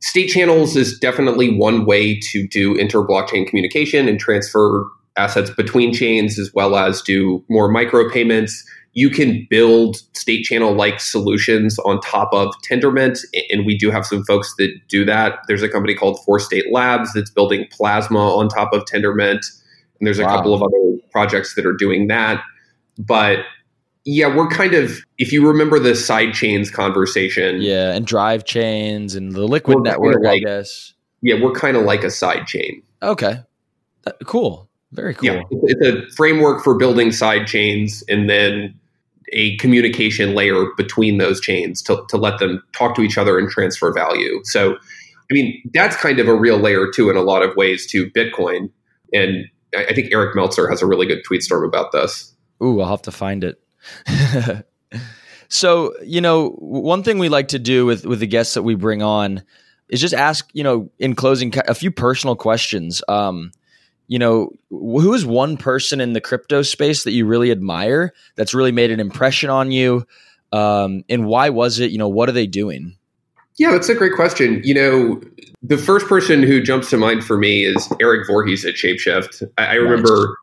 [0.00, 5.92] State channels is definitely one way to do inter blockchain communication and transfer assets between
[5.92, 8.64] chains as well as do more micro payments.
[8.94, 13.18] You can build state channel like solutions on top of Tendermint,
[13.50, 15.40] and we do have some folks that do that.
[15.48, 19.44] There's a company called FourthState Labs that's building Plasma on top of Tendermint.
[20.02, 20.34] And there's a wow.
[20.34, 22.42] couple of other projects that are doing that.
[22.98, 23.38] But
[24.04, 27.62] yeah, we're kind of if you remember the side chains conversation.
[27.62, 30.92] Yeah, and drive chains and the liquid network, like, I guess.
[31.20, 32.82] Yeah, we're kind of like a side chain.
[33.00, 33.38] Okay.
[34.04, 34.68] Uh, cool.
[34.90, 35.28] Very cool.
[35.28, 38.74] Yeah, it's a framework for building side chains and then
[39.32, 43.48] a communication layer between those chains to, to let them talk to each other and
[43.48, 44.40] transfer value.
[44.46, 47.86] So, I mean, that's kind of a real layer too in a lot of ways
[47.92, 48.68] to Bitcoin.
[49.12, 52.34] And I think Eric Meltzer has a really good tweet storm about this.
[52.62, 53.60] Ooh, I'll have to find it.
[55.48, 58.74] so, you know, one thing we like to do with with the guests that we
[58.74, 59.42] bring on
[59.88, 63.02] is just ask, you know, in closing, a few personal questions.
[63.08, 63.52] Um,
[64.08, 68.54] you know, who is one person in the crypto space that you really admire that's
[68.54, 70.06] really made an impression on you?
[70.52, 71.90] Um, and why was it?
[71.90, 72.96] You know, what are they doing?
[73.62, 74.60] Yeah, that's a great question.
[74.64, 75.20] You know,
[75.62, 79.48] the first person who jumps to mind for me is Erik Voorhees at Shapeshift.
[79.56, 80.36] I, I remember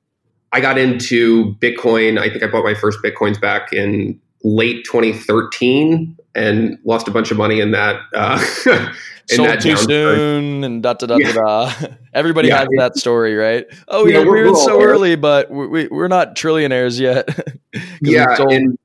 [0.54, 2.18] I got into Bitcoin.
[2.18, 7.30] I think I bought my first Bitcoins back in late 2013 and lost a bunch
[7.30, 8.00] of money in that.
[8.16, 8.42] Uh,
[9.30, 11.74] in Sold that too soon and da da da da da.
[12.14, 13.66] Everybody yeah, has that story, right?
[13.90, 17.28] Oh, yeah, we are so early, but we, we, are not trillionaires yet.
[18.02, 18.80] yeah, and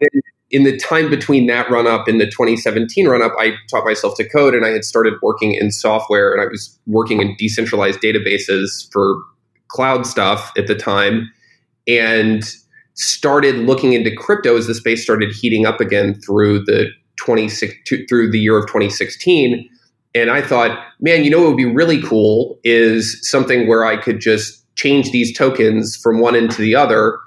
[0.54, 4.16] in the time between that run up and the 2017 run up, I taught myself
[4.18, 8.00] to code and I had started working in software and I was working in decentralized
[8.00, 9.20] databases for
[9.66, 11.28] cloud stuff at the time
[11.88, 12.44] and
[12.94, 16.86] started looking into crypto as the space started heating up again through the
[17.16, 17.74] 26
[18.08, 19.68] through the year of 2016
[20.14, 23.96] and I thought, man, you know what would be really cool is something where I
[23.96, 27.18] could just change these tokens from one end to the other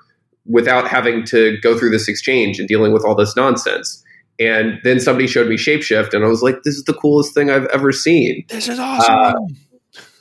[0.47, 4.03] without having to go through this exchange and dealing with all this nonsense.
[4.39, 7.49] And then somebody showed me Shapeshift, and I was like, this is the coolest thing
[7.49, 8.45] I've ever seen.
[8.49, 9.15] This is awesome.
[9.15, 9.33] Uh,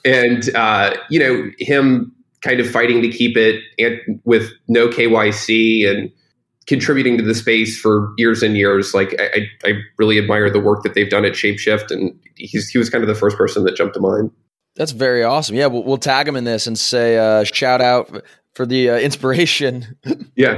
[0.03, 5.87] and, uh, you know, him kind of fighting to keep it and with no KYC
[5.87, 6.11] and
[6.65, 8.93] contributing to the space for years and years.
[8.93, 12.79] Like, I, I really admire the work that they've done at Shapeshift, and he's, he
[12.79, 14.31] was kind of the first person that jumped to mind.
[14.77, 15.55] That's very awesome.
[15.55, 18.23] Yeah, we'll, we'll tag him in this and say uh, shout out
[18.57, 19.95] for the uh, inspiration.
[20.35, 20.57] yeah.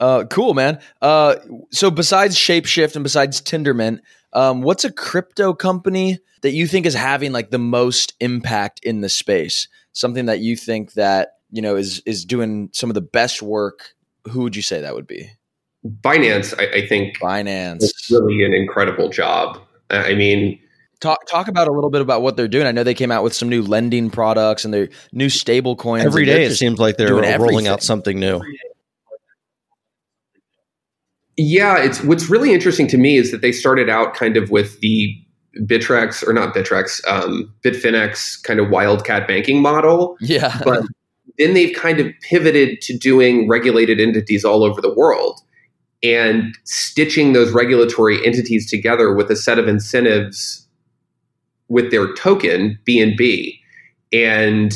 [0.00, 0.80] Uh, cool, man.
[1.02, 1.36] Uh,
[1.70, 4.00] so besides Shapeshift and besides Tendermint,
[4.32, 9.02] um, what's a crypto company that you think is having like the most impact in
[9.02, 9.68] the space?
[9.92, 13.90] Something that you think that you know is is doing some of the best work.
[14.30, 15.30] Who would you say that would be?
[16.00, 19.60] Binance, I, I think Binance is really an incredible job.
[19.90, 20.58] I mean,
[21.04, 22.66] talk talk about a little bit about what they're doing.
[22.66, 26.04] I know they came out with some new lending products and their new stable coins.
[26.04, 27.68] Every day it seems like they're rolling everything.
[27.68, 28.40] out something new.
[31.36, 34.80] Yeah, it's what's really interesting to me is that they started out kind of with
[34.80, 35.14] the
[35.58, 40.16] Bittrex or not Bittrex, um, Bitfinex kind of wildcat banking model.
[40.20, 40.84] Yeah, but
[41.38, 45.40] then they've kind of pivoted to doing regulated entities all over the world
[46.02, 50.63] and stitching those regulatory entities together with a set of incentives
[51.68, 53.58] with their token BNB
[54.12, 54.72] and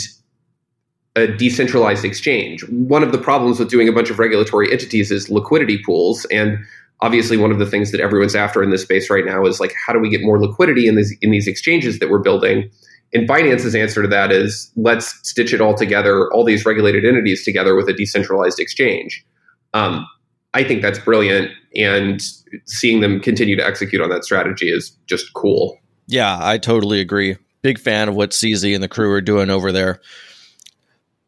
[1.17, 2.67] a decentralized exchange.
[2.69, 6.59] One of the problems with doing a bunch of regulatory entities is liquidity pools and
[7.01, 9.73] obviously one of the things that everyone's after in this space right now is like
[9.87, 12.71] how do we get more liquidity in these in these exchanges that we're building?
[13.15, 17.45] And Binance's answer to that is let's stitch it all together, all these regulated entities
[17.45, 19.25] together with a decentralized exchange.
[19.73, 20.07] Um,
[20.55, 22.21] I think that's brilliant, and
[22.65, 25.79] seeing them continue to execute on that strategy is just cool.
[26.09, 27.37] Yeah, I totally agree.
[27.63, 30.01] Big fan of what CZ and the crew are doing over there.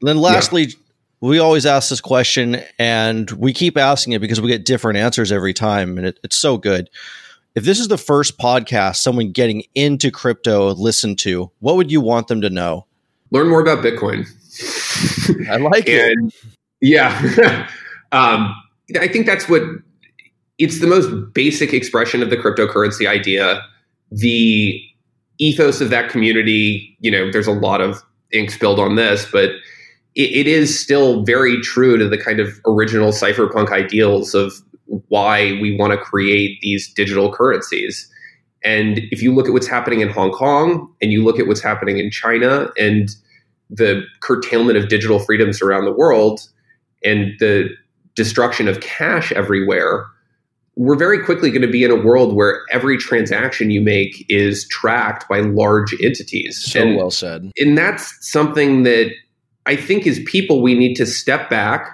[0.00, 0.74] Then, lastly, yeah.
[1.20, 5.30] we always ask this question, and we keep asking it because we get different answers
[5.30, 6.88] every time, and it, it's so good.
[7.54, 12.00] If this is the first podcast someone getting into crypto listened to, what would you
[12.00, 12.86] want them to know?
[13.32, 14.26] Learn more about Bitcoin.
[15.50, 16.34] I like and, it.
[16.80, 17.68] Yeah.
[18.12, 18.54] um,
[18.98, 19.62] I think that's what
[20.58, 23.62] it's the most basic expression of the cryptocurrency idea.
[24.10, 24.82] The
[25.38, 28.02] ethos of that community, you know, there's a lot of
[28.32, 29.50] ink spilled on this, but
[30.14, 34.52] it, it is still very true to the kind of original cypherpunk ideals of
[35.08, 38.10] why we want to create these digital currencies.
[38.62, 41.62] And if you look at what's happening in Hong Kong and you look at what's
[41.62, 43.08] happening in China and
[43.70, 46.40] the curtailment of digital freedoms around the world
[47.04, 47.70] and the
[48.16, 50.04] destruction of cash everywhere,
[50.76, 54.66] we're very quickly going to be in a world where every transaction you make is
[54.68, 56.62] tracked by large entities.
[56.62, 57.50] So and, well said.
[57.58, 59.10] And that's something that
[59.66, 61.88] I think as people we need to step back,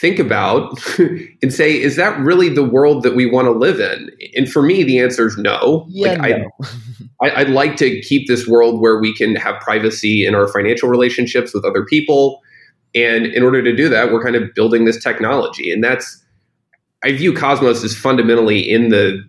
[0.00, 0.78] think about,
[1.42, 4.10] and say, is that really the world that we want to live in?
[4.34, 5.86] And for me, the answer is no.
[5.88, 6.66] Yeah, like, no.
[7.22, 10.88] I, I'd like to keep this world where we can have privacy in our financial
[10.88, 12.42] relationships with other people
[12.94, 15.70] and in order to do that, we're kind of building this technology.
[15.70, 16.22] And that's
[17.04, 19.22] I view Cosmos as fundamentally in the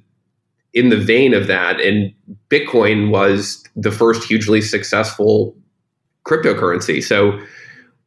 [0.74, 1.80] in the vein of that.
[1.80, 2.13] And
[2.49, 5.55] Bitcoin was the first hugely successful
[6.28, 7.03] cryptocurrency.
[7.03, 7.39] So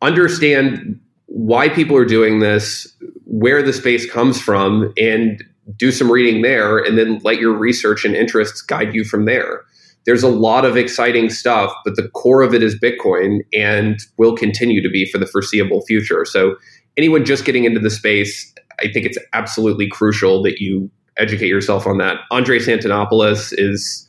[0.01, 2.87] understand why people are doing this,
[3.25, 5.43] where the space comes from, and
[5.77, 9.65] do some reading there, and then let your research and interests guide you from there
[10.05, 14.35] there's a lot of exciting stuff, but the core of it is Bitcoin and will
[14.35, 16.25] continue to be for the foreseeable future.
[16.25, 16.57] So,
[16.97, 18.53] anyone just getting into the space,
[18.83, 22.17] I think it's absolutely crucial that you educate yourself on that.
[22.31, 24.09] Andre Antonopoulos is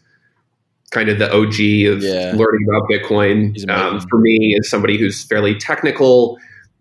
[0.91, 2.33] kind of the OG of yeah.
[2.35, 3.69] learning about Bitcoin.
[3.69, 6.37] Um, for me, as somebody who's fairly technical,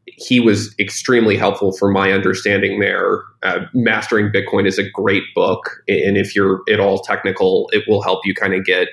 [0.07, 3.23] he was extremely helpful for my understanding there.
[3.43, 5.83] Uh, Mastering Bitcoin is a great book.
[5.89, 8.89] And if you're at all technical, it will help you kind of get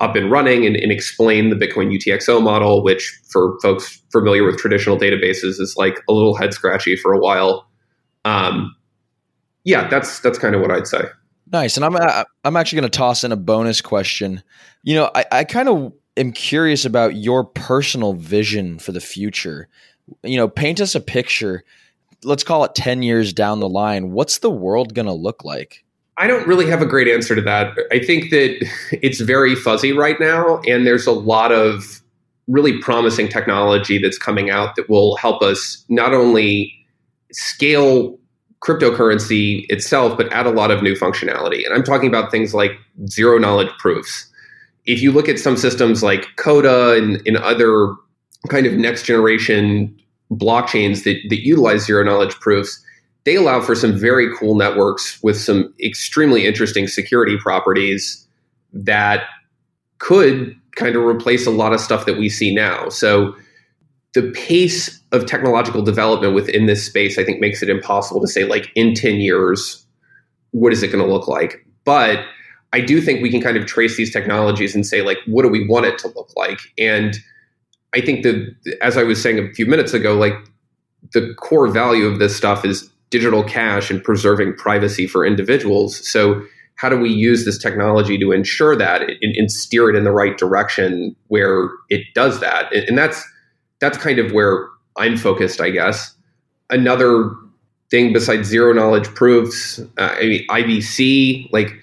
[0.00, 4.56] up and running and, and, explain the Bitcoin UTXO model, which for folks familiar with
[4.56, 7.68] traditional databases is like a little head scratchy for a while.
[8.24, 8.74] Um,
[9.64, 11.02] yeah, that's that's kind of what I'd say.
[11.52, 14.42] Nice, and I'm uh, I'm actually going to toss in a bonus question.
[14.82, 19.68] You know, I, I kind of am curious about your personal vision for the future.
[20.22, 21.64] You know, paint us a picture.
[22.24, 24.12] Let's call it ten years down the line.
[24.12, 25.84] What's the world going to look like?
[26.16, 27.76] I don't really have a great answer to that.
[27.90, 32.00] I think that it's very fuzzy right now, and there's a lot of
[32.48, 36.81] really promising technology that's coming out that will help us not only
[37.32, 38.18] scale
[38.62, 41.64] cryptocurrency itself, but add a lot of new functionality.
[41.66, 42.72] And I'm talking about things like
[43.08, 44.30] zero knowledge proofs.
[44.86, 47.94] If you look at some systems like Coda and, and other
[48.48, 49.96] kind of next generation
[50.30, 52.82] blockchains that, that utilize zero knowledge proofs,
[53.24, 58.26] they allow for some very cool networks with some extremely interesting security properties
[58.72, 59.24] that
[59.98, 62.88] could kind of replace a lot of stuff that we see now.
[62.88, 63.34] So
[64.14, 68.44] the pace of technological development within this space, I think, makes it impossible to say,
[68.44, 69.86] like, in 10 years,
[70.50, 71.66] what is it going to look like?
[71.84, 72.24] But
[72.72, 75.48] I do think we can kind of trace these technologies and say, like, what do
[75.48, 76.58] we want it to look like?
[76.78, 77.16] And
[77.94, 80.34] I think that, as I was saying a few minutes ago, like,
[81.12, 86.08] the core value of this stuff is digital cash and preserving privacy for individuals.
[86.08, 86.42] So,
[86.76, 90.10] how do we use this technology to ensure that and, and steer it in the
[90.10, 92.72] right direction where it does that?
[92.74, 93.22] And that's
[93.82, 96.14] that's kind of where I'm focused, I guess.
[96.70, 97.34] Another
[97.90, 101.74] thing besides zero knowledge proofs, uh, I mean, IBC, like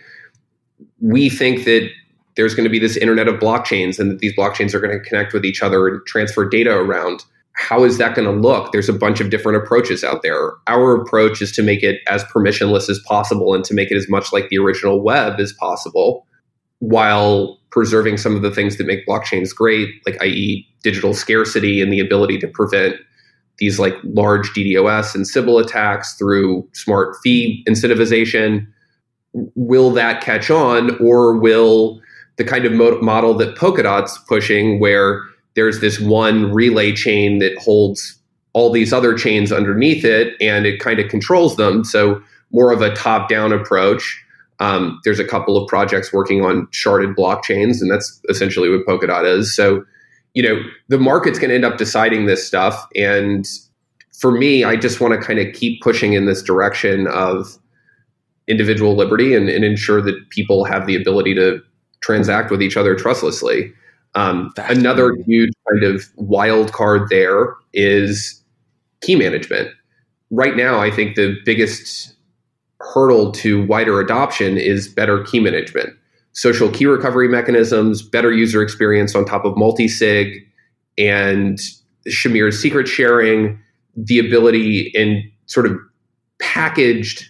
[1.02, 1.90] we think that
[2.38, 5.04] there's going to be this internet of blockchains and that these blockchains are going to
[5.08, 7.26] connect with each other and transfer data around.
[7.52, 8.72] How is that going to look?
[8.72, 10.54] There's a bunch of different approaches out there.
[10.68, 14.08] Our approach is to make it as permissionless as possible and to make it as
[14.08, 16.26] much like the original web as possible
[16.80, 20.68] while preserving some of the things that make blockchains great, like i.e.
[20.84, 22.96] digital scarcity and the ability to prevent
[23.60, 28.66] these like large DDoS and Sybil attacks through smart fee incentivization.
[29.56, 32.02] Will that catch on, or will
[32.38, 35.22] the kind of model that Polkadot's pushing, where
[35.56, 38.18] there's this one relay chain that holds
[38.54, 41.84] all these other chains underneath it and it kind of controls them?
[41.84, 42.22] So,
[42.52, 44.24] more of a top down approach.
[44.60, 49.26] Um, there's a couple of projects working on sharded blockchains, and that's essentially what Polkadot
[49.26, 49.56] is.
[49.56, 49.86] So,
[50.34, 52.88] you know, the market's going to end up deciding this stuff.
[52.96, 53.48] And
[54.20, 57.58] for me, I just want to kind of keep pushing in this direction of
[58.48, 61.62] individual liberty and, and, ensure that people have the ability to
[62.02, 63.72] transact with each other trustlessly.
[64.16, 68.44] Um, another huge kind of wild card there is
[69.02, 69.70] key management.
[70.32, 72.16] Right now, I think the biggest
[72.82, 75.94] hurdle to wider adoption is better key management
[76.34, 80.46] social key recovery mechanisms, better user experience on top of multi-sig,
[80.98, 81.60] and
[82.08, 83.60] Shamir's secret sharing,
[83.96, 85.78] the ability in sort of
[86.40, 87.28] packaged,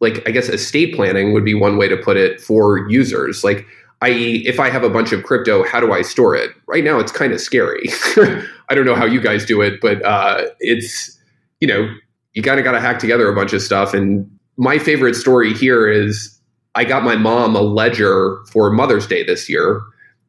[0.00, 3.44] like I guess estate planning would be one way to put it for users.
[3.44, 3.64] Like,
[4.02, 6.50] i.e., if I have a bunch of crypto, how do I store it?
[6.66, 7.84] Right now, it's kind of scary.
[8.68, 11.18] I don't know how you guys do it, but uh, it's
[11.60, 11.88] you know
[12.34, 13.94] you kind of got to hack together a bunch of stuff.
[13.94, 16.38] And my favorite story here is
[16.74, 19.82] I got my mom a ledger for Mother's Day this year,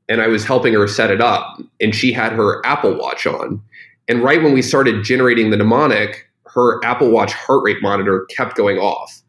[0.08, 3.62] and I was helping her set it up, and she had her Apple Watch on.
[4.08, 8.56] And right when we started generating the mnemonic, her Apple Watch heart rate monitor kept
[8.56, 9.22] going off.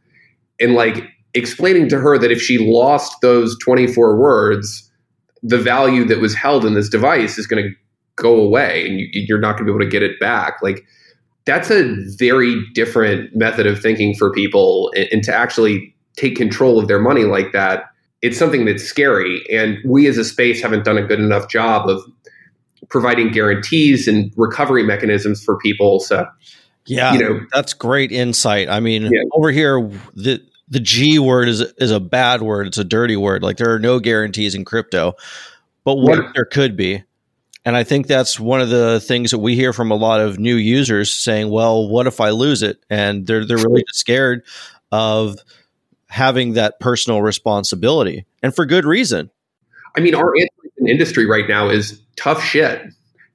[0.61, 4.90] And like explaining to her that if she lost those 24 words,
[5.42, 7.74] the value that was held in this device is going to
[8.16, 10.59] go away and you, are not going to be able to get it back.
[10.62, 10.84] Like
[11.47, 16.78] that's a very different method of thinking for people and, and to actually take control
[16.78, 17.84] of their money like that,
[18.22, 19.42] it's something that's scary.
[19.51, 22.03] And we as a space haven't done a good enough job of
[22.88, 26.01] providing guarantees and recovery mechanisms for people.
[26.01, 26.26] So,
[26.86, 28.68] yeah, you know, that's great insight.
[28.68, 29.22] I mean, yeah.
[29.32, 29.80] over here,
[30.14, 32.66] the the G word is is a bad word.
[32.66, 33.42] It's a dirty word.
[33.42, 35.14] Like there are no guarantees in crypto,
[35.84, 36.30] but what yeah.
[36.34, 37.05] there could be.
[37.67, 40.39] And I think that's one of the things that we hear from a lot of
[40.39, 44.45] new users saying, "Well, what if I lose it?" And they're they're really scared
[44.93, 45.37] of
[46.07, 49.31] having that personal responsibility and for good reason.
[49.97, 50.33] I mean, our
[50.87, 52.83] industry right now is tough shit.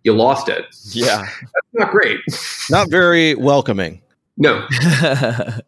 [0.04, 0.66] You lost it.
[0.92, 1.20] Yeah.
[1.20, 2.22] That's not great.
[2.70, 4.02] Not very welcoming.
[4.38, 4.66] No.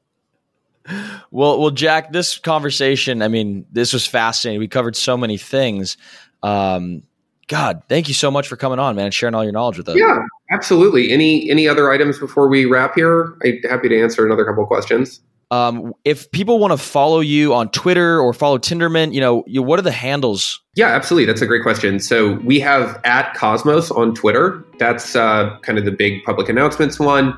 [1.31, 4.59] well, well, Jack, this conversation, I mean, this was fascinating.
[4.59, 5.97] We covered so many things.
[6.41, 7.03] Um,
[7.47, 9.89] God, thank you so much for coming on, man, and sharing all your knowledge with
[9.89, 9.97] us.
[9.97, 10.19] Yeah,
[10.51, 11.11] absolutely.
[11.11, 13.37] Any any other items before we wrap here?
[13.43, 15.21] I'm happy to answer another couple of questions.
[15.51, 19.61] Um, if people want to follow you on Twitter or follow Tendermint, you know, you,
[19.61, 20.59] what are the handles?
[20.75, 21.25] Yeah, absolutely.
[21.25, 21.99] That's a great question.
[21.99, 24.65] So we have at Cosmos on Twitter.
[24.79, 27.37] That's uh, kind of the big public announcements one.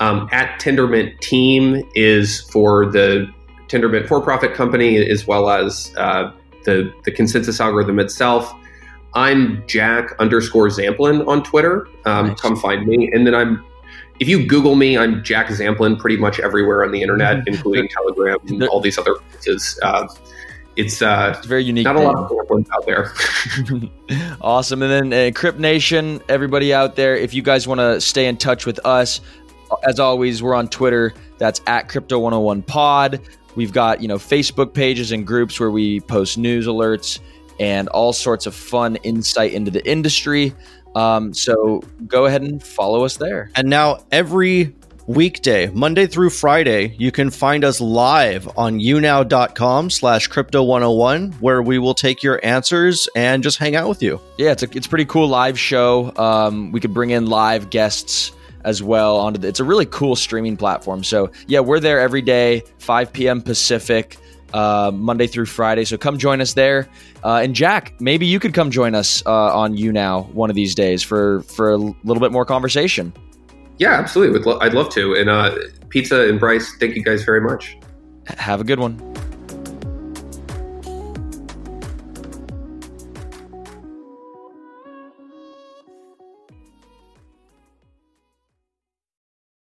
[0.00, 3.26] Um, at Tendermint Team is for the
[3.68, 6.30] Tendermint for-profit company as well as uh,
[6.64, 8.52] the the consensus algorithm itself.
[9.14, 11.86] I'm Jack underscore Zampolin on Twitter.
[12.04, 12.40] Um, nice.
[12.40, 13.64] Come find me, and then I'm
[14.20, 18.38] if you Google me, I'm Jack Zampolin pretty much everywhere on the internet, including Telegram
[18.48, 19.78] and all these other places.
[19.82, 20.06] Uh,
[20.76, 21.84] it's, uh, it's very unique.
[21.84, 22.06] Not name.
[22.06, 23.12] a lot of Zampolins out there.
[24.40, 24.82] awesome.
[24.82, 28.36] And then uh, Crypt Nation, everybody out there, if you guys want to stay in
[28.36, 29.20] touch with us,
[29.84, 31.14] as always, we're on Twitter.
[31.38, 33.20] That's at Crypto 101 Pod.
[33.56, 37.20] We've got you know Facebook pages and groups where we post news alerts
[37.58, 40.54] and all sorts of fun insight into the industry.
[40.94, 43.50] Um, so go ahead and follow us there.
[43.54, 44.74] And now every
[45.06, 51.62] weekday, Monday through Friday, you can find us live on younow.com slash crypto 101, where
[51.62, 54.20] we will take your answers and just hang out with you.
[54.38, 56.12] Yeah, it's a, it's a pretty cool live show.
[56.16, 58.32] Um, we could bring in live guests
[58.64, 61.04] as well onto the, it's a really cool streaming platform.
[61.04, 63.42] So yeah, we're there every day, 5 p.m.
[63.42, 64.16] Pacific
[64.54, 65.84] uh, Monday through Friday.
[65.84, 66.88] So come join us there.
[67.22, 70.74] Uh, and Jack, maybe you could come join us uh, on YouNow one of these
[70.74, 73.12] days for for a little bit more conversation.
[73.78, 74.40] Yeah, absolutely.
[74.60, 75.14] I'd love to.
[75.14, 75.56] And uh,
[75.88, 77.76] Pizza and Bryce, thank you guys very much.
[78.38, 78.98] Have a good one.